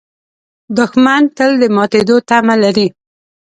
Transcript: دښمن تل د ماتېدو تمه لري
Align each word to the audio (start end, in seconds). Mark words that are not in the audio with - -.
دښمن 0.77 1.23
تل 1.37 1.51
د 1.61 1.63
ماتېدو 1.75 2.15
تمه 2.29 2.55
لري 2.63 2.87